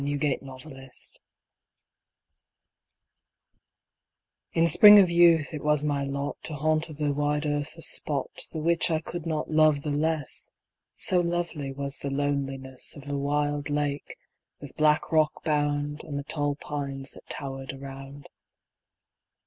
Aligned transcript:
THE 0.03 0.17
LAKE—— 0.17 0.41
TO—— 1.13 1.19
In 4.53 4.65
spring 4.65 4.97
of 4.97 5.11
youth 5.11 5.53
it 5.53 5.61
was 5.63 5.83
my 5.83 6.03
lot 6.03 6.37
To 6.45 6.55
haunt 6.55 6.89
of 6.89 6.97
the 6.97 7.13
wide 7.13 7.45
earth 7.45 7.75
a 7.77 7.83
spot 7.83 8.31
The 8.51 8.57
which 8.57 8.89
I 8.89 8.99
could 8.99 9.27
not 9.27 9.51
love 9.51 9.83
the 9.83 9.91
less— 9.91 10.49
So 10.95 11.19
lovely 11.19 11.71
was 11.71 11.99
the 11.99 12.09
loneliness 12.09 12.95
Of 12.95 13.07
a 13.07 13.15
wild 13.15 13.69
lake, 13.69 14.17
with 14.59 14.75
black 14.75 15.11
rock 15.11 15.43
bound, 15.43 16.03
And 16.03 16.17
the 16.17 16.23
tall 16.23 16.55
pines 16.55 17.11
that 17.11 17.29
tower'd 17.29 17.71
around. 17.71 18.27